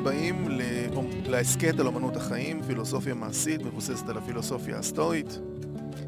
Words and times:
הבאים 0.00 0.48
להסכת 1.26 1.80
על 1.80 1.86
אמנות 1.86 2.16
החיים, 2.16 2.62
פילוסופיה 2.62 3.14
מעשית 3.14 3.62
מבוססת 3.62 4.08
על 4.08 4.18
הפילוסופיה 4.18 4.78
הסטואית. 4.78 5.38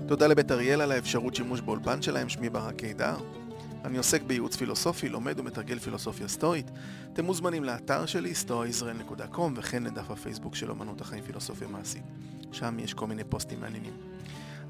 תודה 0.06 0.26
לבית 0.26 0.52
אריאל 0.52 0.80
על 0.80 0.92
האפשרות 0.92 1.34
שימוש 1.34 1.60
באולפן 1.60 2.02
שלהם, 2.02 2.28
שמי 2.28 2.50
ברק 2.50 2.76
קידר. 2.76 3.16
אני 3.84 3.98
עוסק 3.98 4.22
בייעוץ 4.22 4.56
פילוסופי, 4.56 5.08
לומד 5.08 5.40
ומתרגל 5.40 5.78
פילוסופיה 5.78 6.28
סטואית. 6.28 6.70
אתם 7.12 7.24
מוזמנים 7.24 7.64
לאתר 7.64 8.06
שלי, 8.06 8.32
stoaisrael.com, 8.46 9.40
וכן 9.56 9.82
לדף 9.82 10.10
הפייסבוק 10.10 10.54
של 10.54 10.70
אמנות 10.70 11.00
החיים 11.00 11.22
פילוסופיה 11.22 11.68
מעשית. 11.68 12.02
שם 12.52 12.78
יש 12.78 12.94
כל 12.94 13.06
מיני 13.06 13.24
פוסטים 13.24 13.60
מעניינים. 13.60 13.94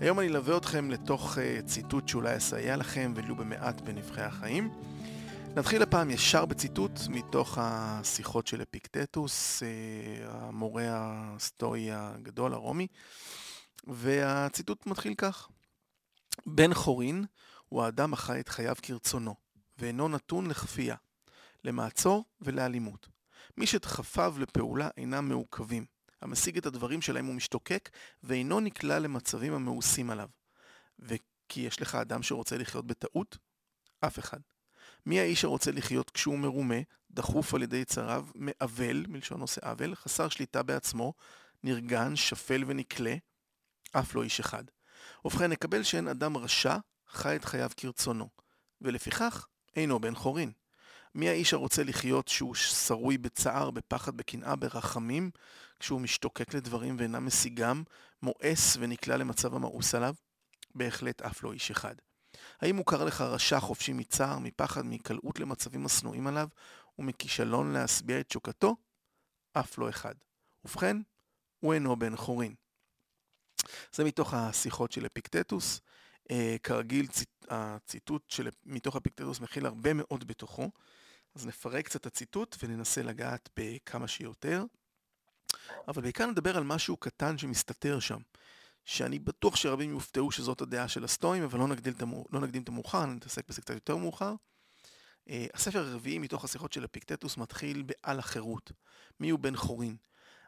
היום 0.00 0.20
אני 0.20 0.28
אלווה 0.28 0.56
אתכם 0.56 0.90
לתוך 0.90 1.38
uh, 1.38 1.66
ציטוט 1.66 2.08
שאולי 2.08 2.36
יסייע 2.36 2.76
לכם 2.76 3.12
ולו 3.16 3.36
במעט 3.36 3.80
בנבחי 3.80 4.22
החיים. 4.22 4.70
נתחיל 5.56 5.82
הפעם 5.82 6.10
ישר 6.10 6.46
בציטוט 6.46 6.90
מתוך 7.08 7.58
השיחות 7.60 8.46
של 8.46 8.62
אפיקטטוס, 8.62 9.62
uh, 9.62 9.66
המורה 10.28 10.82
הסטואי 10.88 11.88
הגדול, 11.92 12.52
הרומי, 12.52 12.86
והציטוט 13.86 14.86
מתחיל 14.86 15.14
כך: 15.14 15.48
בן 16.46 16.74
חורין 16.74 17.24
הוא 17.68 17.82
האדם 17.82 18.12
החי 18.12 18.40
את 18.40 18.48
חייו 18.48 18.74
כרצונו, 18.82 19.34
ואינו 19.78 20.08
נתון 20.08 20.46
לכפייה, 20.46 20.96
למעצור 21.64 22.24
ולאלימות. 22.40 23.08
מי 23.56 23.66
שדחפיו 23.66 24.34
לפעולה 24.38 24.88
אינם 24.96 25.28
מעוכבים, 25.28 25.86
המשיג 26.22 26.56
את 26.56 26.66
הדברים 26.66 27.02
שלהם 27.02 27.26
הוא 27.26 27.34
משתוקק, 27.34 27.90
ואינו 28.22 28.60
נקלע 28.60 28.98
למצבים 28.98 29.52
המאוסים 29.54 30.10
עליו. 30.10 30.28
וכי 30.98 31.60
יש 31.60 31.82
לך 31.82 31.94
אדם 31.94 32.22
שרוצה 32.22 32.58
לחיות 32.58 32.86
בטעות? 32.86 33.38
אף 34.00 34.18
אחד. 34.18 34.40
מי 35.06 35.20
האיש 35.20 35.40
שרוצה 35.40 35.72
לחיות 35.72 36.10
כשהוא 36.10 36.38
מרומה, 36.38 36.74
דחוף 37.10 37.54
על 37.54 37.62
ידי 37.62 37.84
צריו, 37.84 38.26
מעוול, 38.34 39.04
מלשון 39.08 39.40
עושה 39.40 39.60
עוול, 39.64 39.94
חסר 39.94 40.28
שליטה 40.28 40.62
בעצמו, 40.62 41.14
נרגן, 41.62 42.16
שפל 42.16 42.64
ונקלה? 42.66 43.14
אף 43.92 44.14
לא 44.14 44.22
איש 44.22 44.40
אחד. 44.40 44.64
ובכן, 45.24 45.50
נקבל 45.52 45.82
שאין 45.82 46.08
אדם 46.08 46.36
רשע, 46.36 46.76
חי 47.08 47.36
את 47.36 47.44
חייו 47.44 47.70
כרצונו, 47.76 48.28
ולפיכך 48.80 49.46
אינו 49.76 50.00
בן 50.00 50.14
חורין. 50.14 50.52
מי 51.14 51.28
האיש 51.28 51.54
הרוצה 51.54 51.82
לחיות 51.84 52.28
שהוא 52.28 52.54
שרוי 52.54 53.18
בצער, 53.18 53.70
בפחד, 53.70 54.16
בקנאה, 54.16 54.56
ברחמים, 54.56 55.30
כשהוא 55.80 56.00
משתוקק 56.00 56.54
לדברים 56.54 56.96
ואינם 56.98 57.26
משיגם, 57.26 57.82
מואס 58.22 58.76
ונקלע 58.80 59.16
למצב 59.16 59.54
המאוס 59.54 59.94
עליו? 59.94 60.14
בהחלט 60.74 61.22
אף 61.22 61.42
לא 61.42 61.52
איש 61.52 61.70
אחד. 61.70 61.94
האם 62.62 62.76
מוכר 62.76 63.04
לך 63.04 63.20
רשע 63.20 63.60
חופשי 63.60 63.92
מצער, 63.92 64.38
מפחד, 64.38 64.84
מהיקלעות 64.84 65.40
למצבים 65.40 65.86
השנואים 65.86 66.26
עליו, 66.26 66.48
ומכישלון 66.98 67.72
להשביע 67.72 68.20
את 68.20 68.28
תשוקתו? 68.28 68.76
אף 69.52 69.78
לא 69.78 69.88
אחד. 69.88 70.14
ובכן, 70.64 70.96
הוא 71.60 71.74
אינו 71.74 71.96
בן 71.96 72.16
חורין. 72.16 72.54
זה 73.92 74.04
מתוך 74.04 74.34
השיחות 74.34 74.92
של 74.92 75.06
אפיקטטוס. 75.06 75.80
Uh, 76.22 76.34
כרגיל, 76.62 77.06
ציט, 77.06 77.28
הציטוט 77.48 78.30
של, 78.30 78.48
מתוך 78.64 78.96
אפיקטטוס 78.96 79.40
מכיל 79.40 79.66
הרבה 79.66 79.90
מאוד 79.94 80.24
בתוכו, 80.26 80.70
אז 81.34 81.46
נפרק 81.46 81.84
קצת 81.84 82.06
הציטוט 82.06 82.56
וננסה 82.62 83.02
לגעת 83.02 83.48
בכמה 83.56 84.08
שיותר. 84.08 84.64
אבל 85.88 86.02
בעיקר 86.02 86.26
נדבר 86.26 86.56
על 86.56 86.64
משהו 86.64 86.96
קטן 86.96 87.38
שמסתתר 87.38 88.00
שם, 88.00 88.18
שאני 88.84 89.18
בטוח 89.18 89.56
שרבים 89.56 89.90
יופתעו 89.90 90.30
שזאת 90.30 90.60
הדעה 90.60 90.88
של 90.88 91.04
הסטואים, 91.04 91.42
אבל 91.42 91.58
לא 91.58 91.66
המור... 92.00 92.26
לא 92.32 92.40
נקדים 92.40 92.62
את 92.62 92.68
המאוחר, 92.68 93.06
נתעסק 93.06 93.48
בזה 93.48 93.60
קצת 93.60 93.74
יותר 93.74 93.96
מאוחר. 93.96 94.34
Uh, 95.28 95.32
הספר 95.54 95.78
הרביעי 95.78 96.18
מתוך 96.18 96.44
השיחות 96.44 96.72
של 96.72 96.84
אפיקטטוס 96.84 97.36
מתחיל 97.36 97.82
בעל 97.82 98.18
החירות, 98.18 98.72
מיהו 99.20 99.38
בן 99.38 99.56
חורין. 99.56 99.96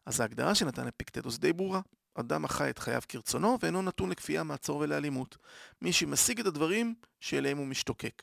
אז 0.07 0.21
ההגדרה 0.21 0.55
שנתן 0.55 0.87
אפיקטטוס 0.87 1.39
די 1.39 1.53
ברורה, 1.53 1.81
אדם 2.15 2.45
החי 2.45 2.71
את 2.71 2.79
חייו 2.79 3.01
כרצונו 3.09 3.59
ואינו 3.61 3.83
נתון 3.83 4.11
לכפייה, 4.11 4.43
מעצור 4.43 4.77
ולאלימות. 4.77 5.37
מי 5.83 5.93
שמשיג 5.93 6.41
את 6.41 6.47
הדברים 6.47 6.95
שאליהם 7.21 7.59
הוא 7.59 7.67
משתוקק. 7.67 8.23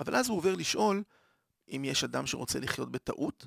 אבל 0.00 0.16
אז 0.16 0.28
הוא 0.28 0.38
עובר 0.38 0.54
לשאול 0.54 1.02
אם 1.68 1.84
יש 1.84 2.04
אדם 2.04 2.26
שרוצה 2.26 2.60
לחיות 2.60 2.92
בטעות. 2.92 3.46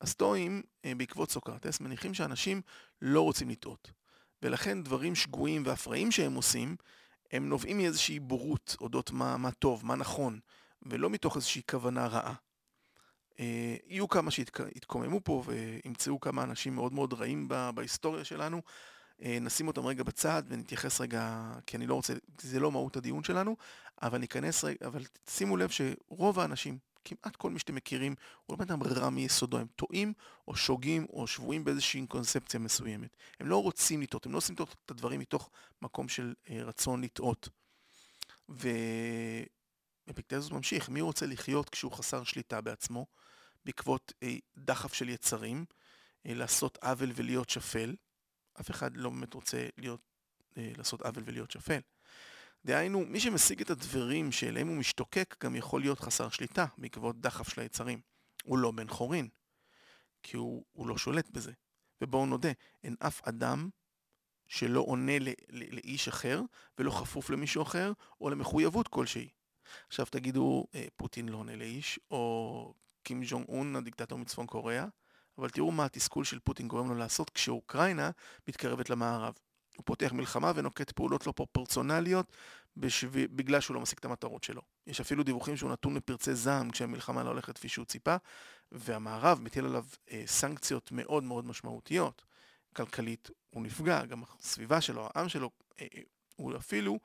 הסטואים, 0.00 0.62
אה, 0.84 0.92
בעקבות 0.96 1.30
סוקרטס, 1.30 1.80
מניחים 1.80 2.14
שאנשים 2.14 2.62
לא 3.02 3.20
רוצים 3.20 3.50
לטעות. 3.50 3.90
ולכן 4.46 4.82
דברים 4.82 5.14
שגויים 5.14 5.62
ואפראים 5.66 6.12
שהם 6.12 6.34
עושים, 6.34 6.76
הם 7.32 7.48
נובעים 7.48 7.76
מאיזושהי 7.76 8.20
בורות 8.20 8.76
אודות 8.80 9.10
מה, 9.10 9.36
מה 9.36 9.50
טוב, 9.50 9.86
מה 9.86 9.94
נכון, 9.94 10.38
ולא 10.82 11.10
מתוך 11.10 11.36
איזושהי 11.36 11.62
כוונה 11.70 12.06
רעה. 12.06 12.34
אה, 13.40 13.76
יהיו 13.86 14.08
כמה 14.08 14.30
שיתקוממו 14.30 15.20
פה 15.24 15.42
וימצאו 15.46 16.20
כמה 16.20 16.42
אנשים 16.42 16.74
מאוד 16.74 16.92
מאוד 16.92 17.12
רעים 17.12 17.48
בהיסטוריה 17.74 18.24
שלנו. 18.24 18.62
אה, 19.22 19.38
נשים 19.40 19.68
אותם 19.68 19.86
רגע 19.86 20.02
בצד 20.02 20.42
ונתייחס 20.48 21.00
רגע, 21.00 21.52
כי 21.66 21.76
אני 21.76 21.86
לא 21.86 21.94
רוצה, 21.94 22.14
זה 22.40 22.60
לא 22.60 22.72
מהות 22.72 22.96
הדיון 22.96 23.24
שלנו, 23.24 23.56
אבל 24.02 24.18
ניכנס 24.18 24.64
רגע, 24.64 24.86
אבל 24.86 25.02
שימו 25.28 25.56
לב 25.56 25.70
שרוב 25.70 26.40
האנשים, 26.40 26.78
כמעט 27.08 27.36
כל 27.36 27.50
מי 27.50 27.58
שאתם 27.58 27.74
מכירים, 27.74 28.14
הוא 28.46 28.58
לא 28.58 28.64
בן 28.64 28.72
אדם 28.72 28.82
רע 28.82 29.10
מיסודו, 29.10 29.58
הם 29.58 29.66
טועים 29.76 30.12
או 30.48 30.56
שוגים 30.56 31.06
או 31.10 31.26
שבויים 31.26 31.64
באיזושהי 31.64 32.06
קונספציה 32.06 32.60
מסוימת. 32.60 33.16
הם 33.40 33.48
לא 33.48 33.62
רוצים 33.62 34.02
לטעות, 34.02 34.26
הם 34.26 34.32
לא 34.32 34.38
עושים 34.38 34.54
את 34.54 34.90
הדברים 34.90 35.20
מתוך 35.20 35.50
מקום 35.82 36.08
של 36.08 36.34
אה, 36.50 36.62
רצון 36.62 37.04
לטעות. 37.04 37.48
ו... 38.48 38.68
אפיקטזוס 40.10 40.50
ממשיך, 40.50 40.88
מי 40.88 41.00
רוצה 41.00 41.26
לחיות 41.26 41.70
כשהוא 41.70 41.92
חסר 41.92 42.24
שליטה 42.24 42.60
בעצמו, 42.60 43.06
בעקבות 43.64 44.12
אה, 44.22 44.36
דחף 44.56 44.92
של 44.92 45.08
יצרים, 45.08 45.64
אה, 46.26 46.34
לעשות 46.34 46.78
עוול 46.82 47.12
ולהיות 47.14 47.50
שפל? 47.50 47.94
אף 48.60 48.70
אחד 48.70 48.96
לא 48.96 49.10
באמת 49.10 49.34
רוצה 49.34 49.66
להיות, 49.76 50.00
אה, 50.56 50.72
לעשות 50.76 51.02
עוול 51.02 51.22
ולהיות 51.26 51.50
שפל. 51.50 51.80
דהיינו, 52.66 53.04
מי 53.06 53.20
שמשיג 53.20 53.60
את 53.60 53.70
הדברים 53.70 54.32
שאליהם 54.32 54.68
הוא 54.68 54.76
משתוקק, 54.76 55.44
גם 55.44 55.56
יכול 55.56 55.80
להיות 55.80 56.00
חסר 56.00 56.28
שליטה 56.28 56.66
בעקבות 56.78 57.20
דחף 57.20 57.48
של 57.48 57.60
היצרים. 57.60 58.00
הוא 58.44 58.58
לא 58.58 58.70
בן 58.70 58.88
חורין, 58.88 59.28
כי 60.22 60.36
הוא, 60.36 60.64
הוא 60.72 60.86
לא 60.86 60.98
שולט 60.98 61.30
בזה. 61.30 61.52
ובואו 62.00 62.26
נודה, 62.26 62.48
אין 62.84 62.96
אף 62.98 63.28
אדם 63.28 63.68
שלא 64.48 64.80
עונה 64.80 65.18
ל, 65.18 65.28
ל, 65.28 65.74
לאיש 65.74 66.08
אחר 66.08 66.40
ולא 66.78 66.90
חפוף 66.90 67.30
למישהו 67.30 67.62
אחר 67.62 67.92
או 68.20 68.30
למחויבות 68.30 68.88
כלשהי. 68.88 69.28
עכשיו 69.88 70.06
תגידו, 70.06 70.66
אה, 70.74 70.86
פוטין 70.96 71.28
לא 71.28 71.36
עונה 71.36 71.56
לאיש, 71.56 72.00
או 72.10 72.74
קים 73.02 73.24
ז'ונג 73.24 73.48
און, 73.48 73.76
הדיקטטור 73.76 74.18
מצפון 74.18 74.46
קוריאה, 74.46 74.86
אבל 75.38 75.50
תראו 75.50 75.72
מה 75.72 75.84
התסכול 75.84 76.24
של 76.24 76.38
פוטין 76.38 76.68
גורם 76.68 76.88
לו 76.88 76.94
לעשות 76.94 77.30
כשאוקראינה 77.30 78.10
מתקרבת 78.48 78.90
למערב. 78.90 79.34
הוא 79.76 79.84
פותח 79.84 80.12
מלחמה 80.12 80.52
ונוקט 80.54 80.90
פעולות 80.90 81.26
לא 81.26 81.32
פרופורציונליות 81.32 82.32
בשב... 82.76 83.10
בגלל 83.36 83.60
שהוא 83.60 83.74
לא 83.74 83.80
משיג 83.80 83.98
את 83.98 84.04
המטרות 84.04 84.44
שלו. 84.44 84.62
יש 84.86 85.00
אפילו 85.00 85.22
דיווחים 85.22 85.56
שהוא 85.56 85.70
נתון 85.70 85.94
לפרצי 85.94 86.34
זעם 86.34 86.70
כשהמלחמה 86.70 87.22
לא 87.22 87.28
הולכת 87.28 87.56
כפי 87.58 87.68
שהוא 87.68 87.84
ציפה, 87.84 88.16
והמערב 88.72 89.40
מטיל 89.40 89.64
עליו 89.64 89.84
אה, 90.10 90.22
סנקציות 90.26 90.92
מאוד 90.92 91.24
מאוד 91.24 91.46
משמעותיות. 91.46 92.24
כלכלית 92.76 93.30
הוא 93.50 93.62
נפגע, 93.62 94.04
גם 94.04 94.22
הסביבה 94.38 94.80
שלו, 94.80 95.08
העם 95.14 95.28
שלו, 95.28 95.50
אה, 95.80 95.86
אה 95.94 96.00
הוא 96.36 96.56
אפילו 96.56 96.98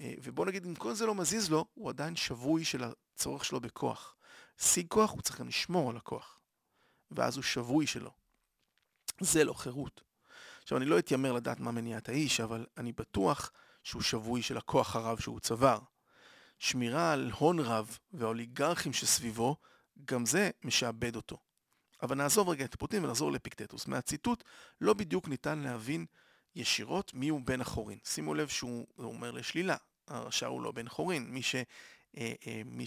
אה, 0.00 0.14
ובוא 0.22 0.46
נגיד, 0.46 0.66
אם 0.66 0.74
כל 0.74 0.94
זה 0.94 1.06
לא 1.06 1.14
מזיז 1.14 1.50
לו, 1.50 1.64
הוא 1.74 1.90
עדיין 1.90 2.16
שבוי 2.16 2.64
של 2.64 2.84
הצורך 2.84 3.44
שלו 3.44 3.60
בכוח. 3.60 4.16
שיג 4.58 4.86
כוח, 4.88 5.12
הוא 5.12 5.22
צריך 5.22 5.40
גם 5.40 5.48
לשמור 5.48 5.90
על 5.90 5.96
הכוח. 5.96 6.38
ואז 7.10 7.36
הוא 7.36 7.42
שבוי 7.42 7.86
שלו. 7.86 8.10
זה 9.20 9.44
לא 9.44 9.52
חירות. 9.52 10.05
עכשיו, 10.66 10.78
אני 10.78 10.86
לא 10.86 10.98
אתיימר 10.98 11.32
לדעת 11.32 11.60
מה 11.60 11.70
מניע 11.70 11.98
את 11.98 12.08
האיש, 12.08 12.40
אבל 12.40 12.66
אני 12.76 12.92
בטוח 12.92 13.52
שהוא 13.82 14.02
שבוי 14.02 14.42
של 14.42 14.56
הכוח 14.56 14.96
הרב 14.96 15.20
שהוא 15.20 15.40
צבר. 15.40 15.78
שמירה 16.58 17.12
על 17.12 17.30
הון 17.38 17.58
רב 17.58 17.98
והאוליגרכים 18.12 18.92
שסביבו, 18.92 19.56
גם 20.04 20.26
זה 20.26 20.50
משעבד 20.64 21.16
אותו. 21.16 21.38
אבל 22.02 22.16
נעזוב 22.16 22.48
רגע 22.48 22.64
את 22.64 22.74
פוטין 22.74 23.04
ונחזור 23.04 23.32
לפיקטטוס. 23.32 23.86
מהציטוט 23.86 24.44
לא 24.80 24.94
בדיוק 24.94 25.28
ניתן 25.28 25.58
להבין 25.58 26.06
ישירות 26.54 27.14
מיהו 27.14 27.40
בן 27.44 27.60
החורין. 27.60 27.98
שימו 28.04 28.34
לב 28.34 28.48
שהוא 28.48 28.86
אומר 28.98 29.30
לשלילה, 29.30 29.76
הרשע 30.08 30.46
הוא 30.46 30.62
לא 30.62 30.72
בן 30.72 30.88
חורין. 30.88 31.30
מי, 31.30 31.42
ש, 31.42 31.54
אה, 32.16 32.32
אה, 32.46 32.62
מי 32.64 32.84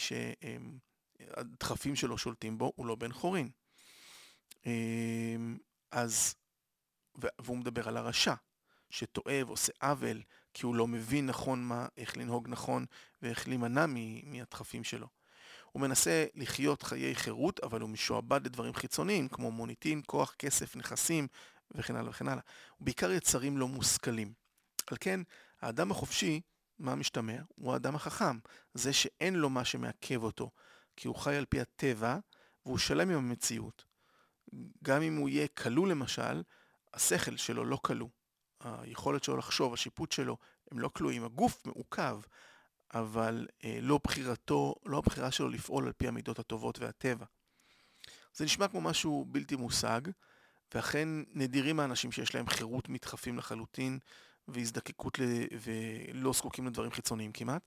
שהדחפים 1.30 1.96
שלו 1.96 2.18
שולטים 2.18 2.58
בו 2.58 2.74
הוא 2.76 2.86
לא 2.86 2.96
בן 2.96 3.12
חורין. 3.14 3.50
אה, 4.66 5.36
אז, 5.92 6.36
והוא 7.42 7.58
מדבר 7.58 7.88
על 7.88 7.98
הרשע, 7.98 8.34
שטועה 8.90 9.46
ועושה 9.46 9.72
עוול, 9.82 10.22
כי 10.54 10.66
הוא 10.66 10.76
לא 10.76 10.88
מבין 10.88 11.26
נכון 11.26 11.64
מה, 11.64 11.88
איך 11.98 12.18
לנהוג 12.18 12.48
נכון 12.50 12.86
ואיך 13.22 13.48
להימנע 13.48 13.86
מהדחפים 14.24 14.84
שלו. 14.84 15.08
הוא 15.72 15.82
מנסה 15.82 16.26
לחיות 16.36 16.84
חיי 16.84 17.16
חירות, 17.16 17.60
אבל 17.64 17.82
הוא 17.82 17.90
משועבד 17.90 18.46
לדברים 18.46 18.74
חיצוניים, 18.74 19.28
כמו 19.28 19.52
מוניטין, 19.52 20.02
כוח, 20.08 20.36
כסף, 20.40 20.76
נכסים 20.76 21.28
וכן 21.72 21.96
הלאה 21.96 22.10
וכן 22.10 22.28
הלאה. 22.28 22.44
ובעיקר 22.82 23.12
יצרים 23.12 23.58
לא 23.58 23.68
מושכלים. 23.68 24.34
על 24.88 24.98
כן, 25.00 25.20
האדם 25.62 25.92
החופשי, 25.92 26.42
מה 26.80 26.96
משתמע? 26.96 27.42
הוא 27.56 27.74
האדם 27.74 27.96
החכם. 27.96 28.40
זה 28.74 28.94
שאין 28.94 29.36
לו 29.36 29.50
מה 29.50 29.66
שמעכב 29.66 30.24
אותו, 30.24 30.52
כי 30.96 31.08
הוא 31.08 31.16
חי 31.16 31.36
על 31.36 31.46
פי 31.46 31.62
הטבע, 31.62 32.18
והוא 32.66 32.78
שלם 32.78 33.10
עם 33.10 33.18
המציאות. 33.18 33.86
גם 34.84 35.02
אם 35.02 35.18
הוא 35.18 35.30
יהיה 35.30 35.48
כלוא 35.48 35.88
למשל, 35.88 36.42
השכל 36.94 37.38
שלו 37.38 37.66
לא 37.66 37.80
כלוא. 37.82 38.10
היכולת 38.60 39.24
שלו 39.24 39.38
לחשוב, 39.38 39.74
השיפוט 39.74 40.12
שלו, 40.12 40.38
הם 40.72 40.80
לא 40.80 40.90
כלואים. 40.94 41.24
הגוף 41.24 41.66
מעוכב, 41.66 42.20
אבל 42.94 43.48
אה, 43.64 43.80
לא 43.82 44.00
בחירתו, 44.04 44.76
לא 44.86 44.98
הבחירה 44.98 45.32
שלו 45.32 45.50
לפעול 45.50 45.86
על 45.86 45.94
פי 45.94 46.08
המידות 46.08 46.40
הטובות 46.40 46.80
והטבע. 46.80 47.26
זה 48.34 48.46
נשמע 48.46 48.68
כמו 48.68 48.82
משהו 48.82 49.26
בלתי 49.28 49.56
מושג, 49.56 50.02
ואכן 50.74 51.10
נדירים 51.34 51.80
האנשים 51.80 52.12
שיש 52.12 52.36
להם 52.36 52.48
חירות 52.48 52.90
מתחפים 52.90 53.38
לחלוטין 53.38 54.00
והזדקקות 54.48 55.20
ל... 55.20 55.24
ולא 55.62 56.34
זקוקים 56.34 56.68
לדברים 56.68 56.92
חיצוניים 56.92 57.32
כמעט, 57.32 57.62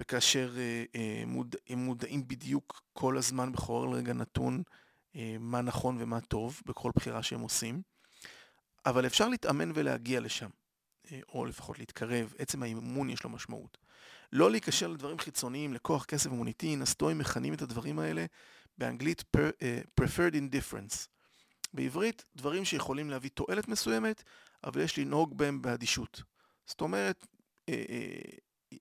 וכאשר 0.00 0.54
אה, 0.58 0.84
אה, 0.94 1.22
מוד... 1.26 1.56
הם 1.68 1.78
מודעים 1.78 2.28
בדיוק 2.28 2.82
כל 2.92 3.18
הזמן 3.18 3.52
בכל 3.52 3.90
רגע 3.94 4.12
נתון 4.12 4.62
אה, 5.16 5.36
מה 5.40 5.60
נכון 5.60 5.96
ומה 6.00 6.20
טוב 6.20 6.62
בכל 6.66 6.90
בחירה 6.94 7.22
שהם 7.22 7.40
עושים, 7.40 7.82
אבל 8.86 9.06
אפשר 9.06 9.28
להתאמן 9.28 9.72
ולהגיע 9.74 10.20
לשם, 10.20 10.48
אה, 11.12 11.20
או 11.28 11.46
לפחות 11.46 11.78
להתקרב, 11.78 12.34
עצם 12.38 12.62
האימון 12.62 13.10
יש 13.10 13.24
לו 13.24 13.30
משמעות. 13.30 13.78
לא 14.32 14.50
להיקשר 14.50 14.86
לדברים 14.86 15.18
חיצוניים, 15.18 15.74
לכוח, 15.74 16.04
כסף 16.04 16.30
ומוניטין, 16.30 16.82
הסטואים 16.82 17.18
מכנים 17.18 17.54
את 17.54 17.62
הדברים 17.62 17.98
האלה 17.98 18.26
באנגלית 18.78 19.24
uh, 19.36 19.40
preferred 20.00 20.34
indifference. 20.34 21.06
בעברית, 21.74 22.24
דברים 22.36 22.64
שיכולים 22.64 23.10
להביא 23.10 23.30
תועלת 23.30 23.68
מסוימת, 23.68 24.22
אבל 24.64 24.80
יש 24.80 24.98
לנהוג 24.98 25.38
בהם 25.38 25.62
באדישות. 25.62 26.22
זאת 26.66 26.80
אומרת, 26.80 27.26
אה, 27.68 27.84
אה, 27.88 28.20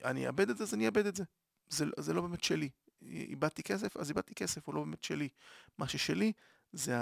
אני 0.09 0.27
אאבד 0.27 0.49
את 0.49 0.57
זה, 0.57 0.63
אז 0.63 0.73
אני 0.73 0.85
אאבד 0.85 1.05
את 1.05 1.15
זה. 1.15 1.23
זה, 1.69 1.85
זה 1.99 2.13
לא 2.13 2.21
באמת 2.21 2.43
שלי. 2.43 2.69
איבדתי 3.01 3.63
כסף, 3.63 3.97
אז 3.97 4.09
איבדתי 4.09 4.35
כסף, 4.35 4.67
הוא 4.67 4.75
לא 4.75 4.81
באמת 4.81 5.03
שלי. 5.03 5.29
מה 5.77 5.87
ששלי 5.87 6.31
זה 6.73 6.95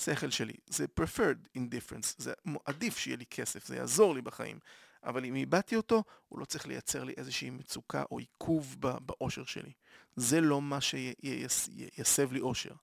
השכל 0.00 0.30
שלי. 0.30 0.52
זה 0.66 0.84
preferred 1.00 1.58
indifference, 1.58 2.14
זה 2.18 2.32
עדיף 2.64 2.98
שיהיה 2.98 3.16
לי 3.16 3.26
כסף, 3.26 3.66
זה 3.66 3.76
יעזור 3.76 4.14
לי 4.14 4.22
בחיים. 4.22 4.58
אבל 5.04 5.24
אם 5.24 5.34
איבדתי 5.34 5.76
אותו, 5.76 6.04
הוא 6.28 6.38
לא 6.38 6.44
צריך 6.44 6.66
לייצר 6.66 7.04
לי 7.04 7.14
איזושהי 7.16 7.50
מצוקה 7.50 8.04
או 8.10 8.18
עיכוב 8.18 8.76
באושר 8.80 9.44
שלי. 9.44 9.72
זה 10.16 10.40
לא 10.40 10.62
מה 10.62 10.80
שיסב 10.80 12.32
לי 12.32 12.40
אושר. 12.40 12.74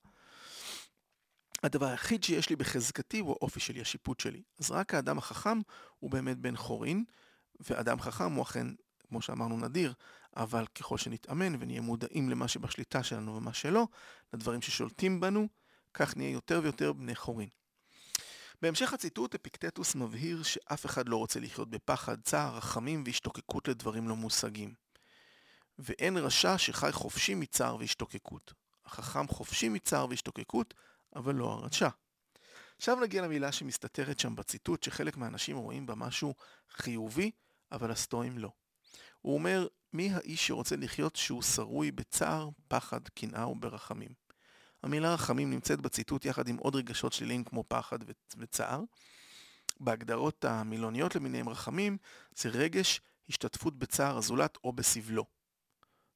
הדבר 1.63 1.85
היחיד 1.85 2.23
שיש 2.23 2.49
לי 2.49 2.55
בחזקתי 2.55 3.19
הוא 3.19 3.31
האופי 3.31 3.59
שלי, 3.59 3.81
השיפוט 3.81 4.19
שלי. 4.19 4.41
אז 4.59 4.71
רק 4.71 4.93
האדם 4.93 5.17
החכם 5.17 5.59
הוא 5.99 6.11
באמת 6.11 6.37
בן 6.37 6.55
חורין, 6.55 7.03
ואדם 7.59 8.01
חכם 8.01 8.31
הוא 8.31 8.43
אכן, 8.43 8.67
כמו 9.09 9.21
שאמרנו, 9.21 9.57
נדיר, 9.57 9.93
אבל 10.37 10.65
ככל 10.75 10.97
שנתאמן 10.97 11.55
ונהיה 11.59 11.81
מודעים 11.81 12.29
למה 12.29 12.47
שבשליטה 12.47 13.03
שלנו 13.03 13.35
ומה 13.35 13.53
שלא, 13.53 13.87
לדברים 14.33 14.61
ששולטים 14.61 15.19
בנו, 15.19 15.47
כך 15.99 16.17
נהיה 16.17 16.29
יותר 16.29 16.59
ויותר 16.63 16.93
בני 16.93 17.15
חורין. 17.15 17.49
בהמשך 18.61 18.93
הציטוט, 18.93 19.35
אפיקטטוס 19.35 19.95
מבהיר 19.95 20.43
שאף 20.43 20.85
אחד 20.85 21.09
לא 21.09 21.17
רוצה 21.17 21.39
לחיות 21.39 21.69
בפחד, 21.69 22.21
צער, 22.21 22.55
רחמים 22.55 23.03
והשתוקקות 23.05 23.67
לדברים 23.67 24.09
לא 24.09 24.15
מושגים. 24.15 24.73
ואין 25.79 26.17
רשע 26.17 26.57
שחי 26.57 26.91
חופשי 26.91 27.35
מצער 27.35 27.75
והשתוקקות. 27.75 28.53
החכם 28.85 29.27
חופשי 29.27 29.69
מצער 29.69 30.09
והשתוקקות, 30.09 30.73
אבל 31.15 31.35
לא 31.35 31.51
הרשע. 31.51 31.89
עכשיו 32.77 32.95
נגיע 32.95 33.21
למילה 33.21 33.51
שמסתתרת 33.51 34.19
שם 34.19 34.35
בציטוט, 34.35 34.83
שחלק 34.83 35.17
מהאנשים 35.17 35.57
רואים 35.57 35.85
בה 35.85 35.95
משהו 35.95 36.33
חיובי, 36.69 37.31
אבל 37.71 37.91
הסטואים 37.91 38.37
לא. 38.37 38.51
הוא 39.21 39.33
אומר, 39.33 39.67
מי 39.93 40.13
האיש 40.13 40.47
שרוצה 40.47 40.75
לחיות 40.75 41.15
שהוא 41.15 41.41
שרוי 41.41 41.91
בצער, 41.91 42.49
פחד, 42.67 43.07
קנאה 43.07 43.47
וברחמים? 43.47 44.26
המילה 44.83 45.13
רחמים 45.13 45.49
נמצאת 45.49 45.81
בציטוט 45.81 46.25
יחד 46.25 46.47
עם 46.47 46.57
עוד 46.57 46.75
רגשות 46.75 47.13
שליליים 47.13 47.43
כמו 47.43 47.63
פחד 47.67 47.99
וצער. 48.37 48.81
בהגדרות 49.79 50.45
המילוניות 50.45 51.15
למיניהם 51.15 51.49
רחמים, 51.49 51.97
זה 52.35 52.49
רגש 52.49 53.01
השתתפות 53.29 53.79
בצער 53.79 54.17
הזולת 54.17 54.57
או 54.63 54.73
בסבלו. 54.73 55.25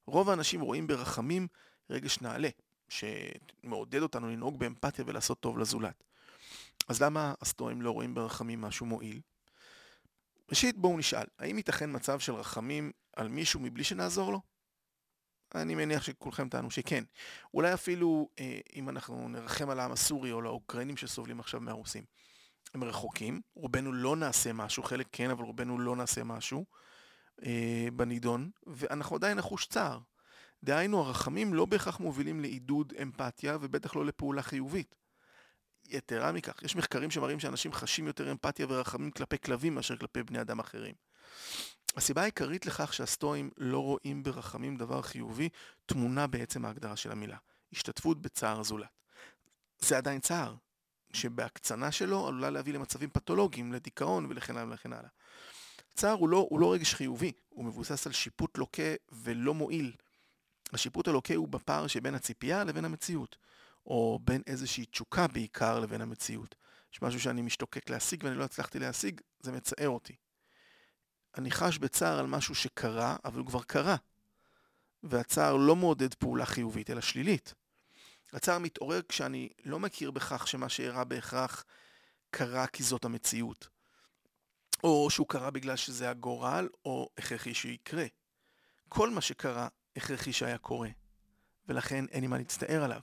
רוב 0.08 0.30
האנשים 0.30 0.62
רואים 0.62 0.88
ברחמים 0.88 1.48
רגש 1.90 2.22
נעלה, 2.22 2.50
שמעודד 2.90 4.02
אותנו 4.02 4.30
לנהוג 4.30 4.60
באמפתיה 4.60 5.06
ולעשות 5.08 5.40
טוב 5.40 5.58
לזולת. 5.58 6.04
אז 6.88 7.02
למה 7.02 7.34
הסטואים 7.42 7.82
לא 7.82 7.92
רואים 7.92 8.14
ברחמים 8.14 8.62
משהו 8.62 8.86
מועיל? 8.86 9.22
ראשית, 10.50 10.78
בואו 10.78 10.98
נשאל, 10.98 11.26
האם 11.40 11.58
ייתכן 11.58 11.96
מצב 11.96 12.20
של 12.20 12.34
רחמים 12.34 12.92
על 13.16 13.28
מישהו 13.28 13.60
מבלי 13.60 13.84
שנעזור 13.84 14.32
לו? 14.32 14.42
אני 15.56 15.76
מניח 15.76 16.04
שכולכם 16.04 16.50
טענו 16.50 16.72
שכן. 16.72 17.04
אולי 17.54 17.74
אפילו 17.74 18.30
אה, 18.40 18.60
אם 18.76 18.90
אנחנו 18.90 19.30
נרחם 19.30 19.70
על 19.70 19.80
העם 19.80 19.92
הסורי 19.92 20.32
או 20.32 20.42
לאוקראינים 20.42 20.98
שסובלים 20.98 21.40
עכשיו 21.40 21.62
מהרוסים. 21.62 22.04
הם 22.74 22.84
רחוקים, 22.84 23.42
רובנו 23.56 23.94
לא 23.94 24.16
נעשה 24.16 24.54
משהו, 24.54 24.84
חלק 24.84 25.08
כן, 25.12 25.30
אבל 25.30 25.44
רובנו 25.44 25.80
לא 25.80 25.96
נעשה 25.96 26.24
משהו 26.24 26.66
אה, 27.46 27.88
בנידון, 27.94 28.50
ואנחנו 28.68 29.16
עדיין 29.16 29.38
נחוש 29.38 29.68
צער. 29.68 30.00
דהיינו, 30.64 31.02
הרחמים 31.02 31.54
לא 31.54 31.66
בהכרח 31.66 32.00
מובילים 32.00 32.42
לעידוד 32.42 32.94
אמפתיה, 33.02 33.58
ובטח 33.62 33.96
לא 33.96 34.06
לפעולה 34.06 34.42
חיובית. 34.42 34.96
יתרה 35.88 36.32
מכך, 36.32 36.64
יש 36.64 36.76
מחקרים 36.76 37.12
שמראים 37.12 37.40
שאנשים 37.40 37.74
חשים 37.74 38.08
יותר 38.08 38.32
אמפתיה 38.32 38.66
ורחמים 38.70 39.12
כלפי 39.12 39.38
כלבים 39.40 39.76
מאשר 39.76 39.98
כלפי 39.98 40.24
בני 40.24 40.42
אדם 40.42 40.60
אחרים. 40.60 40.94
הסיבה 41.96 42.22
העיקרית 42.22 42.66
לכך 42.66 42.94
שהסטואים 42.94 43.50
לא 43.58 43.80
רואים 43.80 44.24
ברחמים 44.24 44.78
דבר 44.78 45.02
חיובי, 45.02 45.50
טמונה 45.86 46.28
בעצם 46.28 46.66
ההגדרה 46.66 46.96
של 46.96 47.12
המילה, 47.12 47.38
השתתפות 47.74 48.22
בצער 48.22 48.60
הזולת. 48.60 48.88
זה 49.80 49.98
עדיין 49.98 50.20
צער, 50.20 50.56
שבהקצנה 51.14 51.92
שלו 51.92 52.28
עלולה 52.28 52.50
להביא 52.50 52.74
למצבים 52.74 53.10
פתולוגיים, 53.10 53.74
לדיכאון 53.74 54.26
ולכן 54.26 54.58
הלאה 54.58 54.70
ולכן 54.70 54.94
הלאה. 54.94 55.10
צער 55.94 56.14
הוא 56.14 56.30
לא, 56.30 56.48
הוא 56.50 56.60
לא 56.60 56.74
רגש 56.74 56.94
חיובי, 56.94 57.32
הוא 57.50 57.66
מבוסס 57.66 58.08
על 58.08 58.14
שיפוט 58.14 58.58
לוקה 58.58 58.94
ולא 59.12 59.54
מועיל. 59.54 59.96
השיפוט 60.74 61.08
הלוקה 61.08 61.36
הוא 61.36 61.48
בפער 61.48 61.88
שבין 61.88 62.16
הציפייה 62.16 62.64
לבין 62.64 62.86
המציאות, 62.86 63.38
או 63.86 64.20
בין 64.24 64.42
איזושהי 64.48 64.86
תשוקה 64.86 65.28
בעיקר 65.28 65.80
לבין 65.80 66.02
המציאות. 66.02 66.56
יש 66.94 67.02
משהו 67.02 67.20
שאני 67.20 67.42
משתוקק 67.42 67.90
להשיג 67.90 68.24
ואני 68.24 68.36
לא 68.36 68.44
הצלחתי 68.44 68.80
להשיג, 68.80 69.22
זה 69.40 69.52
מצער 69.52 69.90
אותי. 69.90 70.16
אני 71.38 71.52
חש 71.52 71.78
בצער 71.78 72.20
על 72.20 72.28
משהו 72.28 72.56
שקרה, 72.56 73.16
אבל 73.26 73.40
הוא 73.40 73.48
כבר 73.48 73.64
קרה. 73.64 73.96
והצער 75.04 75.56
לא 75.56 75.76
מעודד 75.76 76.14
פעולה 76.14 76.46
חיובית, 76.46 76.90
אלא 76.90 77.02
שלילית. 77.02 77.54
הצער 78.34 78.60
מתעורר 78.60 79.02
כשאני 79.10 79.50
לא 79.66 79.80
מכיר 79.80 80.12
בכך 80.12 80.48
שמה 80.48 80.70
שאירע 80.70 81.04
בהכרח 81.04 81.66
קרה 82.30 82.68
כי 82.68 82.84
זאת 82.84 83.06
המציאות. 83.06 83.68
או 84.84 85.10
שהוא 85.10 85.28
קרה 85.28 85.52
בגלל 85.52 85.76
שזה 85.76 86.10
הגורל, 86.10 86.70
או 86.86 87.10
הכרחי 87.18 87.54
שיקרה. 87.54 88.06
כל 88.90 89.10
מה 89.10 89.22
שקרה, 89.22 89.68
הכרחי 89.96 90.34
שהיה 90.34 90.58
קורה. 90.58 90.90
ולכן 91.68 92.06
אין 92.06 92.22
לי 92.22 92.28
מה 92.28 92.38
להצטער 92.38 92.84
עליו. 92.84 93.02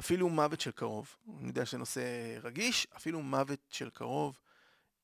אפילו 0.00 0.28
מוות 0.28 0.60
של 0.60 0.70
קרוב, 0.70 1.16
אני 1.38 1.48
יודע 1.48 1.66
שזה 1.66 1.78
נושא 1.78 2.00
רגיש, 2.42 2.86
אפילו 2.96 3.22
מוות 3.22 3.60
של 3.70 3.90
קרוב, 3.90 4.38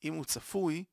אם 0.04 0.14
הוא 0.14 0.24
צפוי, 0.24 0.84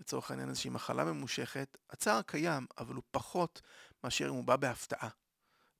לצורך 0.00 0.30
העניין 0.30 0.48
איזושהי 0.48 0.70
מחלה 0.70 1.04
ממושכת, 1.04 1.76
הצער 1.90 2.22
קיים, 2.22 2.66
אבל 2.78 2.94
הוא 2.94 3.02
פחות 3.10 3.62
מאשר 4.04 4.28
אם 4.28 4.34
הוא 4.34 4.44
בא 4.44 4.56
בהפתעה. 4.56 5.08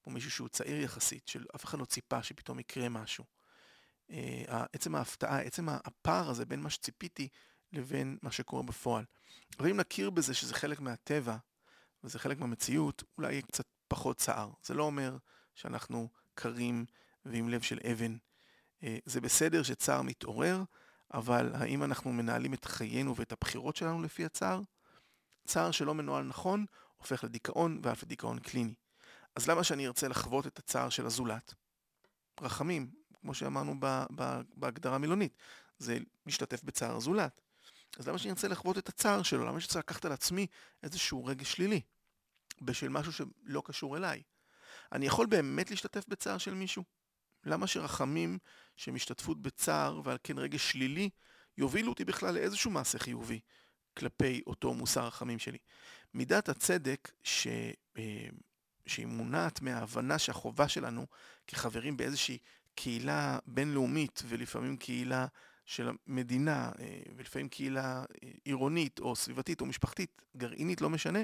כמו 0.03 0.13
מישהו 0.13 0.31
שהוא 0.31 0.49
צעיר 0.49 0.81
יחסית, 0.81 1.29
שאף 1.29 1.65
אחד 1.65 1.79
לא 1.79 1.85
ציפה 1.85 2.23
שפתאום 2.23 2.59
יקרה 2.59 2.89
משהו. 2.89 3.25
אה, 4.11 4.65
עצם 4.73 4.95
ההפתעה, 4.95 5.41
עצם 5.41 5.69
הפער 5.69 6.31
הזה 6.31 6.45
בין 6.45 6.61
מה 6.61 6.71
שציפיתי 6.71 7.29
לבין 7.73 8.19
מה 8.23 8.33
שקורה 8.33 8.63
בפועל. 8.63 9.05
אבל 9.59 9.71
אם 9.71 9.77
נכיר 9.77 10.11
בזה 10.11 10.35
שזה 10.35 10.55
חלק 10.55 10.81
מהטבע, 10.81 11.37
וזה 12.05 12.19
חלק 12.19 12.39
מהמציאות, 12.39 13.05
אולי 13.19 13.33
יהיה 13.33 13.43
קצת 13.43 13.67
פחות 13.89 14.19
צער. 14.19 14.51
זה 14.63 14.75
לא 14.75 14.83
אומר 14.83 15.17
שאנחנו 15.55 16.09
קרים 16.35 16.85
ועם 17.25 17.49
לב 17.49 17.61
של 17.61 17.79
אבן. 17.93 18.17
אה, 18.83 18.99
זה 19.05 19.21
בסדר 19.21 19.63
שצער 19.63 20.03
מתעורר, 20.03 20.63
אבל 21.15 21.55
האם 21.55 21.83
אנחנו 21.83 22.13
מנהלים 22.13 22.55
את 22.55 22.65
חיינו 22.65 23.17
ואת 23.17 23.33
הבחירות 23.33 23.77
שלנו 23.77 24.03
לפי 24.03 24.25
הצער? 24.25 24.61
צער 25.47 25.71
שלא 25.71 25.95
מנוהל 25.95 26.25
נכון 26.25 26.67
הופך 26.97 27.25
לדיכאון 27.25 27.81
ואף 27.83 28.03
לדיכאון 28.03 28.39
קליני. 28.39 28.75
אז 29.37 29.49
למה 29.49 29.65
שאני 29.65 29.87
ארצה 29.87 30.09
לחוות 30.09 30.47
את 30.47 30.59
הצער 30.59 30.89
של 30.89 31.07
הזולת? 31.07 31.55
רחמים, 32.41 32.91
כמו 33.21 33.35
שאמרנו 33.35 33.75
בהגדרה 34.55 34.99
מילונית, 34.99 35.37
זה 35.79 35.99
להשתתף 36.27 36.63
בצער 36.63 36.97
הזולת. 36.97 37.41
אז 37.99 38.09
למה 38.09 38.19
שאני 38.19 38.31
ארצה 38.31 38.49
לחוות 38.49 38.79
את 38.79 38.89
הצער 38.89 39.23
שלו? 39.23 39.45
למה 39.45 39.59
רוצה 39.63 39.79
לקחת 39.79 40.05
על 40.05 40.13
עצמי 40.13 40.47
איזשהו 40.83 41.25
רגש 41.25 41.53
שלילי? 41.53 41.81
בשביל 42.63 42.91
משהו 42.91 43.13
שלא 43.13 43.63
קשור 43.65 43.97
אליי. 43.97 44.23
אני 44.93 45.07
יכול 45.07 45.27
באמת 45.27 45.71
להשתתף 45.71 46.09
בצער 46.09 46.39
של 46.39 46.55
מישהו? 46.55 46.85
למה 47.45 47.67
שרחמים 47.67 48.39
שהם 48.77 48.95
השתתפות 48.95 49.43
בצער 49.43 50.01
ועל 50.05 50.19
כן 50.23 50.39
רגש 50.39 50.71
שלילי 50.71 51.11
יובילו 51.59 51.89
אותי 51.89 52.05
בכלל 52.05 52.35
לאיזשהו 52.35 52.71
מעשה 52.71 52.99
חיובי 52.99 53.41
כלפי 53.97 54.43
אותו 54.47 54.75
מוסר 54.75 55.07
רחמים 55.07 55.39
שלי? 55.39 55.59
מידת 56.15 56.49
הצדק 56.49 57.13
ש... 57.23 57.47
אה, 57.99 58.29
שהיא 58.87 59.07
מונעת 59.07 59.61
מההבנה 59.61 60.19
שהחובה 60.19 60.69
שלנו 60.69 61.07
כחברים 61.47 61.97
באיזושהי 61.97 62.39
קהילה 62.75 63.39
בינלאומית 63.47 64.23
ולפעמים 64.29 64.77
קהילה 64.77 65.27
של 65.67 65.91
המדינה 66.07 66.71
ולפעמים 67.17 67.49
קהילה 67.49 68.05
עירונית 68.45 68.99
או 68.99 69.17
סביבתית 69.17 69.61
או 69.61 69.67
משפחתית, 69.67 70.23
גרעינית, 70.37 70.81
לא 70.81 70.91
משנה, 70.91 71.19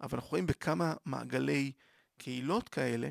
אבל 0.00 0.18
אנחנו 0.18 0.30
רואים 0.30 0.46
בכמה 0.46 0.94
מעגלי 1.04 1.72
קהילות 2.18 2.68
כאלה, 2.68 3.10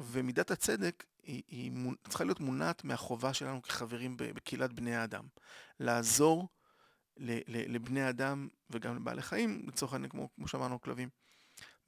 ומידת 0.00 0.50
הצדק 0.50 1.04
היא, 1.26 1.42
היא 1.48 1.72
צריכה 2.08 2.24
להיות 2.24 2.40
מונעת 2.40 2.84
מהחובה 2.84 3.34
שלנו 3.34 3.62
כחברים 3.62 4.16
בקהילת 4.16 4.72
בני 4.72 4.96
האדם. 4.96 5.26
לעזור 5.80 6.48
לבני 7.16 8.08
אדם 8.08 8.48
וגם 8.70 8.96
לבעלי 8.96 9.22
חיים, 9.22 9.64
לצורך 9.68 9.92
העניין, 9.92 10.10
כמו, 10.10 10.28
כמו 10.34 10.48
שאמרנו, 10.48 10.80
כלבים. 10.80 11.08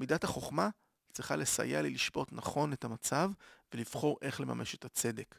מידת 0.01 0.25
החוכמה 0.25 0.69
צריכה 1.13 1.37
לסייע 1.37 1.83
לי 1.83 1.91
לשפוט 1.91 2.33
נכון 2.33 2.73
את 2.73 2.85
המצב 2.85 3.31
ולבחור 3.75 4.19
איך 4.23 4.41
לממש 4.41 4.75
את 4.75 4.85
הצדק. 4.85 5.39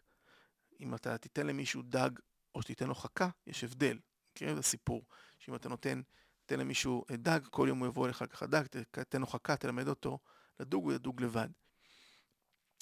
אם 0.79 0.96
אתה 0.96 1.18
תיתן 1.18 1.48
למישהו 1.48 1.82
דג 1.82 2.10
או 2.56 2.62
שתיתן 2.62 2.88
לו 2.88 2.96
חכה, 2.96 3.29
יש 3.48 3.63
הבדל. 3.63 3.98
מכירים 4.32 4.53
את 4.53 4.60
הסיפור, 4.60 5.03
שאם 5.39 5.56
אתה 5.56 5.70
נותן, 5.70 6.01
תן 6.46 6.60
למישהו 6.60 7.06
דג, 7.12 7.39
כל 7.50 7.65
יום 7.70 7.79
הוא 7.79 7.88
יבוא 7.88 8.06
אליך 8.06 8.22
לקחת 8.22 8.50
דג, 8.50 8.63
תתן 8.91 9.22
לו 9.22 9.27
חכה, 9.27 9.56
תלמד 9.56 9.88
אותו 9.88 10.20
לדוג, 10.60 10.84
הוא 10.84 10.94
ידוג 10.94 11.22
לבד. 11.22 11.50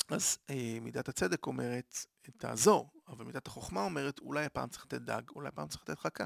אז 0.09 0.37
אה, 0.49 0.77
מידת 0.81 1.09
הצדק 1.09 1.47
אומרת, 1.47 1.97
תעזור, 2.37 2.89
אבל 3.07 3.25
מידת 3.25 3.47
החוכמה 3.47 3.81
אומרת, 3.81 4.19
אולי 4.19 4.45
הפעם 4.45 4.69
צריך 4.69 4.85
לתת 4.85 5.01
דג, 5.01 5.21
אולי 5.35 5.47
הפעם 5.47 5.67
צריך 5.67 5.81
לתת 5.81 5.99
חכה. 5.99 6.25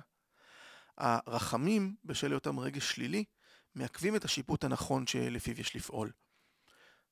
הרחמים, 0.97 1.95
בשל 2.05 2.31
היותם 2.31 2.59
רגש 2.59 2.91
שלילי, 2.91 3.23
מעכבים 3.75 4.15
את 4.15 4.25
השיפוט 4.25 4.63
הנכון 4.63 5.07
שלפיו 5.07 5.61
יש 5.61 5.75
לפעול. 5.75 6.11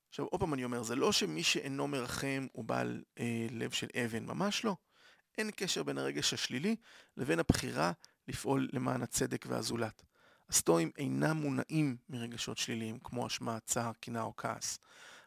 עכשיו, 0.10 0.26
עוד 0.26 0.40
פעם 0.40 0.54
אני 0.54 0.64
אומר, 0.64 0.84
זה 0.84 0.96
לא 0.96 1.12
שמי 1.12 1.44
שאינו 1.44 1.88
מרחם 1.88 2.48
הוא 2.52 2.66
בעל 2.66 3.04
אה, 3.20 3.48
לב 3.52 3.72
של 3.72 3.88
אבן, 4.06 4.26
ממש 4.26 4.66
לא. 4.66 4.76
אין 5.38 5.52
קשר 5.52 5.84
בין 5.84 5.98
הרגש 5.98 6.34
השלילי 6.34 6.76
לבין 7.18 7.40
הבחירה 7.40 7.92
לפעול 8.28 8.70
למען 8.74 9.02
הצדק 9.02 9.46
והזולת. 9.48 10.04
הסטואים 10.50 10.92
אינם 10.98 11.38
מונעים 11.38 11.98
מרגשות 12.10 12.58
שליליים, 12.58 13.00
כמו 13.04 13.28
אשמה, 13.28 13.60
צער, 13.60 13.92
קנאה 14.00 14.22
או 14.22 14.36
כעס. 14.38 14.80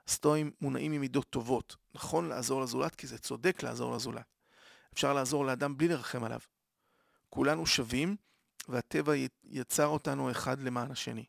הסטואים 0.08 0.50
מונעים 0.60 0.92
ממידות 0.92 1.30
טובות. 1.30 1.76
נכון 1.94 2.28
לעזור 2.28 2.62
לזולת 2.62 2.94
כי 2.94 3.06
זה 3.06 3.18
צודק 3.18 3.62
לעזור 3.62 3.94
לזולת. 3.96 4.26
אפשר 4.92 5.12
לעזור 5.12 5.44
לאדם 5.44 5.76
בלי 5.76 5.88
לרחם 5.88 6.24
עליו. 6.24 6.40
כולנו 7.30 7.66
שווים, 7.66 8.16
והטבע 8.68 9.12
יצר 9.44 9.86
אותנו 9.86 10.30
אחד 10.30 10.60
למען 10.60 10.90
השני. 10.90 11.24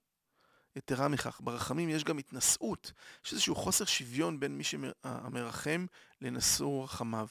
יתרה 0.76 1.08
מכך, 1.08 1.42
ברחמים 1.44 1.90
יש 1.90 2.04
גם 2.04 2.18
התנשאות, 2.18 2.92
יש 3.26 3.32
איזשהו 3.32 3.56
חוסר 3.56 3.86
שוויון 3.86 4.40
בין 4.40 4.58
מי 4.58 4.64
שמרחם 4.64 5.86
לנשוא 6.22 6.84
רחמיו. 6.84 7.28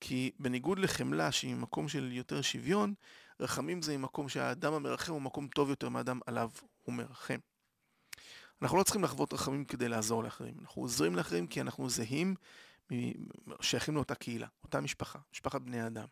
כי 0.00 0.30
בניגוד 0.38 0.78
לחמלה 0.78 1.32
שהיא 1.32 1.54
מקום 1.54 1.88
של 1.88 2.12
יותר 2.12 2.42
שוויון, 2.42 2.94
רחמים 3.40 3.82
זה 3.82 3.98
מקום 3.98 4.28
שהאדם 4.28 4.72
המרחם 4.72 5.12
הוא 5.12 5.22
מקום 5.22 5.48
טוב 5.48 5.70
יותר 5.70 5.88
מהאדם 5.88 6.20
עליו 6.26 6.50
הוא 6.82 6.94
מרחם. 6.94 7.38
אנחנו 8.62 8.78
לא 8.78 8.82
צריכים 8.82 9.04
לחוות 9.04 9.32
רחמים 9.32 9.64
כדי 9.64 9.88
לעזור 9.88 10.24
לאחרים, 10.24 10.54
אנחנו 10.60 10.82
עוזרים 10.82 11.16
לאחרים 11.16 11.46
כי 11.46 11.60
אנחנו 11.60 11.90
זהים, 11.90 12.34
שייכים 13.60 13.94
לאותה 13.94 14.14
קהילה, 14.14 14.46
אותה 14.64 14.80
משפחה, 14.80 15.18
משפחת 15.32 15.60
בני 15.60 15.86
אדם. 15.86 16.06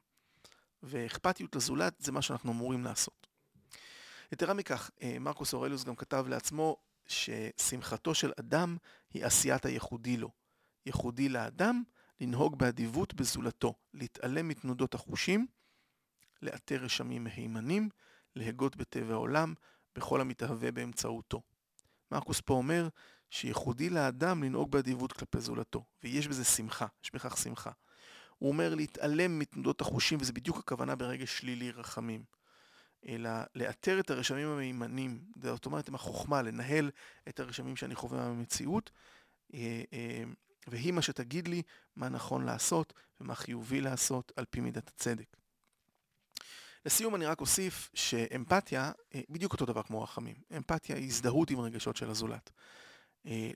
ואכפתיות 0.83 1.57
לזולת 1.57 1.95
זה 1.99 2.13
מה 2.13 2.23
שאנחנו 2.23 2.53
אמורים 2.53 2.85
לעשות. 2.85 3.27
יתרה 4.33 4.55
מכך, 4.55 4.91
אה, 5.03 5.19
מרקוס 5.19 5.55
אורליוס 5.55 5.85
גם 5.85 5.97
כתב 5.97 6.25
לעצמו 6.29 6.77
ששמחתו 7.07 8.15
של 8.15 8.33
אדם 8.41 8.77
היא 9.15 9.25
עשיית 9.25 9.67
הייחודי 9.67 10.17
לו. 10.17 10.31
ייחודי 10.87 11.29
לאדם, 11.29 11.83
לנהוג 12.21 12.59
באדיבות 12.59 13.15
בזולתו, 13.15 13.75
להתעלם 13.95 14.49
מתנודות 14.49 14.95
החושים, 14.95 15.47
לאתר 16.43 16.77
רשמים 16.77 17.25
מהימנים, 17.25 17.89
להגות 18.37 18.77
בטבע 18.77 19.13
העולם, 19.13 19.55
בכל 19.95 20.21
המתהווה 20.21 20.73
באמצעותו. 20.73 21.43
מרקוס 22.13 22.41
פה 22.41 22.55
אומר 22.55 22.89
שייחודי 23.31 23.91
לאדם 23.91 24.43
לנהוג 24.43 24.71
באדיבות 24.71 25.13
כלפי 25.13 25.41
זולתו, 25.41 25.85
ויש 26.03 26.29
בזה 26.29 26.45
שמחה, 26.45 26.87
יש 27.05 27.11
בכך 27.15 27.37
שמחה. 27.37 27.71
הוא 28.39 28.49
אומר 28.49 28.75
להתעלם 28.75 29.39
מתנודות 29.39 29.81
החושים, 29.81 30.19
וזה 30.21 30.33
בדיוק 30.33 30.59
הכוונה 30.59 30.95
ברגש 30.95 31.39
שלילי 31.39 31.71
רחמים. 31.71 32.25
אלא 33.09 33.31
לאתר 33.55 34.01
את 34.01 34.11
הרשמים 34.11 34.49
המהימנים, 34.49 35.21
זאת 35.43 35.67
אומרת 35.67 35.89
עם 35.89 35.95
החוכמה, 35.95 36.43
לנהל 36.43 36.91
את 37.29 37.41
הרשמים 37.41 37.77
שאני 37.77 37.95
חווה 37.95 38.29
מהמציאות, 38.29 38.91
אה, 39.55 39.83
אה, 39.93 40.25
והיא 40.67 40.93
מה 40.93 41.03
שתגיד 41.03 41.49
לי 41.49 41.63
מה 41.97 42.09
נכון 42.09 42.45
לעשות 42.45 42.93
ומה 43.21 43.35
חיובי 43.35 43.81
לעשות 43.81 44.33
על 44.37 44.45
פי 44.51 44.61
מידת 44.61 44.89
הצדק. 44.89 45.37
לסיום 46.87 47.15
אני 47.15 47.27
רק 47.27 47.41
אוסיף 47.41 47.91
שאמפתיה, 47.95 48.93
אה, 49.15 49.21
בדיוק 49.29 49.53
אותו 49.53 49.67
דבר 49.67 49.83
כמו 49.83 50.03
רחמים. 50.03 50.37
אמפתיה 50.57 50.97
היא 50.97 51.07
הזדהות 51.07 51.51
עם 51.51 51.61
רגשות 51.61 51.97
של 51.97 52.11
הזולת. 52.11 52.51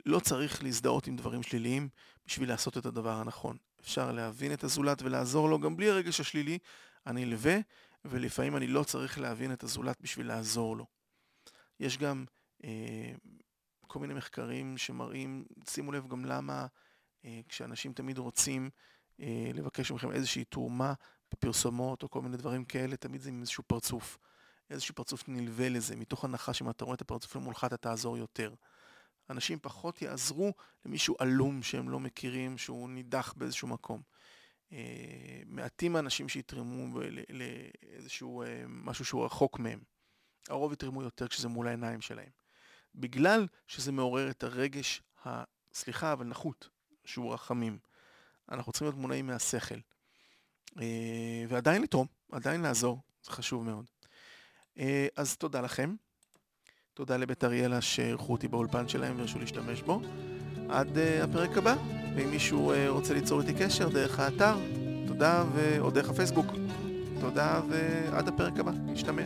לא 0.07 0.21
צריך 0.21 0.63
להזדהות 0.63 1.07
עם 1.07 1.17
דברים 1.17 1.43
שליליים 1.43 1.89
בשביל 2.27 2.49
לעשות 2.49 2.79
את 2.79 2.87
הדבר 2.87 3.13
הנכון. 3.13 3.57
אפשר 3.81 4.13
להבין 4.13 4.53
את 4.53 4.65
הזולת 4.65 5.03
ולעזור 5.03 5.49
לו 5.49 5.59
גם 5.59 5.77
בלי 5.77 5.91
הרגש 5.91 6.21
השלילי 6.21 6.59
הנלווה, 7.07 7.57
ולפעמים 8.05 8.57
אני 8.57 8.67
לא 8.67 8.85
צריך 8.85 9.19
להבין 9.19 9.53
את 9.53 9.63
הזולת 9.63 10.01
בשביל 10.01 10.27
לעזור 10.27 10.77
לו. 10.77 10.87
יש 11.81 11.99
גם 11.99 12.25
אה, 12.65 13.13
כל 13.87 13.99
מיני 13.99 14.15
מחקרים 14.15 14.79
שמראים, 14.79 15.45
שימו 15.69 15.93
לב 15.93 16.09
גם 16.09 16.25
למה 16.25 16.67
אה, 17.25 17.41
כשאנשים 17.49 17.93
תמיד 17.93 18.19
רוצים 18.19 18.71
אה, 19.21 19.51
לבקש 19.55 19.91
מכם 19.91 20.13
איזושהי 20.13 20.45
תרומה 20.45 20.93
בפרסומות 21.33 22.03
או 22.03 22.11
כל 22.11 22.23
מיני 22.23 22.37
דברים 22.37 22.65
כאלה, 22.65 22.97
תמיד 22.97 23.21
זה 23.21 23.29
עם 23.29 23.41
איזשהו 23.41 23.63
פרצוף. 23.67 24.19
איזשהו 24.71 24.95
פרצוף 24.95 25.29
נלווה 25.29 25.69
לזה, 25.69 25.97
מתוך 25.97 26.25
הנחה 26.25 26.55
שאם 26.55 26.71
אתה 26.71 26.85
רואה 26.85 26.95
את 26.95 27.01
הפרצוף 27.01 27.37
למולך 27.37 27.65
אתה 27.65 27.77
תעזור 27.77 28.19
יותר. 28.19 28.55
אנשים 29.31 29.59
פחות 29.63 30.03
יעזרו 30.03 30.53
למישהו 30.85 31.17
עלום 31.19 31.63
שהם 31.63 31.91
לא 31.91 32.01
מכירים, 32.01 32.59
שהוא 32.59 32.91
נידח 32.91 33.35
באיזשהו 33.37 33.69
מקום. 33.69 34.03
אה, 34.73 35.43
מעטים 35.47 35.97
האנשים 35.97 36.29
שיתרמו 36.29 37.01
לאיזשהו 37.29 38.43
אה, 38.43 38.65
משהו 38.69 39.05
שהוא 39.05 39.25
רחוק 39.25 39.59
מהם. 39.59 39.81
הרוב 40.49 40.73
יתרמו 40.73 41.03
יותר 41.03 41.29
כשזה 41.29 41.49
מול 41.49 41.69
העיניים 41.69 42.01
שלהם. 42.01 42.31
בגלל 42.95 43.47
שזה 43.67 43.93
מעורר 43.93 44.31
את 44.31 44.43
הרגש, 44.43 45.03
סליחה, 45.73 46.13
אבל 46.13 46.27
נחות, 46.27 46.69
שהוא 47.05 47.35
רחמים. 47.35 47.79
אנחנו 48.49 48.73
צריכים 48.73 48.87
להיות 48.87 48.99
מונעים 48.99 49.27
מהשכל. 49.27 49.79
אה, 50.81 51.45
ועדיין 51.49 51.83
לתרום, 51.83 52.07
עדיין 52.33 52.61
לעזור, 52.61 52.99
זה 53.25 53.31
חשוב 53.31 53.65
מאוד. 53.65 53.85
אז 55.17 55.37
תודה 55.37 55.61
לכם. 55.61 55.95
תודה 56.95 57.17
לבית 57.17 57.45
אריאלה 57.45 57.81
שאירחו 57.81 58.33
אותי 58.33 58.49
באולפן 58.49 58.89
שלהם 58.89 59.19
והרשו 59.19 59.39
להשתמש 59.39 59.83
בו. 59.83 60.01
עד 60.69 60.97
uh, 60.97 61.25
הפרק 61.25 61.57
הבא, 61.57 61.75
ואם 62.17 62.31
מישהו 62.31 62.73
רוצה 62.89 63.15
ליצור 63.15 63.41
איתי 63.41 63.55
קשר 63.55 63.89
דרך 63.89 64.21
האתר, 64.21 64.57
תודה, 65.07 65.45
ו... 65.53 65.77
או 65.81 65.91
דרך 65.91 66.11
הפייסבוק, 66.11 66.47
תודה 67.21 67.61
ועד 67.69 68.29
הפרק 68.29 68.59
הבא, 68.59 68.73
נשתמע. 68.73 69.23